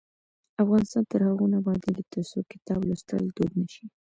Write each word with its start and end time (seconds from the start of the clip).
افغانستان 0.63 1.03
تر 1.11 1.19
هغو 1.27 1.45
نه 1.51 1.57
ابادیږي، 1.61 2.03
ترڅو 2.11 2.39
کتاب 2.51 2.79
لوستل 2.87 3.23
دود 3.35 3.51
نشي. 3.61 3.85